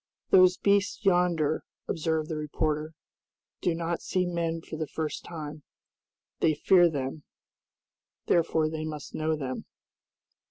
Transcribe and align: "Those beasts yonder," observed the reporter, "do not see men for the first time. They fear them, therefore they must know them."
"Those 0.31 0.57
beasts 0.57 1.05
yonder," 1.05 1.63
observed 1.87 2.27
the 2.27 2.35
reporter, 2.35 2.93
"do 3.61 3.75
not 3.75 4.01
see 4.01 4.25
men 4.25 4.61
for 4.61 4.75
the 4.75 4.87
first 4.87 5.23
time. 5.23 5.61
They 6.39 6.55
fear 6.55 6.89
them, 6.89 7.21
therefore 8.25 8.67
they 8.67 8.83
must 8.83 9.13
know 9.13 9.35
them." 9.35 9.65